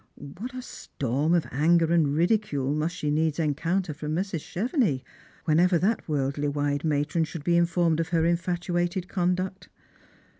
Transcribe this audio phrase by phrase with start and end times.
[0.15, 4.41] What a storm of anger and ridicule must she needs encounter from Mrs.
[4.41, 5.03] Chevenix,
[5.45, 9.69] whenever that worldly wise matron should be informed of her infatuated conduct